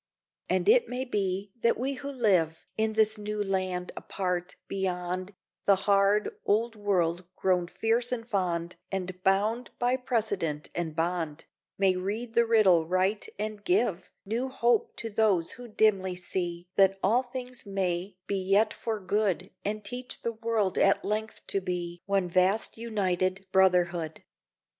And 0.49 0.67
it 0.67 0.87
may 0.89 1.05
be 1.05 1.51
that 1.61 1.77
we 1.77 1.93
who 1.93 2.11
live 2.11 2.65
In 2.75 2.93
this 2.93 3.19
new 3.19 3.43
land 3.43 3.91
apart, 3.95 4.55
beyond 4.67 5.35
The 5.65 5.75
hard 5.85 6.31
old 6.43 6.75
world 6.75 7.25
grown 7.35 7.67
fierce 7.67 8.11
and 8.11 8.27
fond 8.27 8.77
And 8.91 9.21
bound 9.21 9.69
by 9.77 9.97
precedent 9.97 10.71
and 10.73 10.95
bond, 10.95 11.45
May 11.77 11.95
read 11.95 12.33
the 12.33 12.47
riddle 12.47 12.87
right 12.87 13.29
and 13.37 13.63
give 13.63 14.09
New 14.25 14.49
hope 14.49 14.95
to 14.95 15.09
those 15.11 15.51
who 15.51 15.67
dimly 15.67 16.15
see 16.15 16.67
That 16.77 16.97
all 17.03 17.21
things 17.21 17.67
may 17.67 18.17
be 18.25 18.37
yet 18.37 18.73
for 18.73 18.99
good, 18.99 19.51
And 19.63 19.85
teach 19.85 20.23
the 20.23 20.33
world 20.33 20.79
at 20.79 21.05
length 21.05 21.45
to 21.45 21.61
be 21.61 22.01
One 22.07 22.27
vast 22.27 22.75
united 22.75 23.45
brotherhood. 23.51 24.23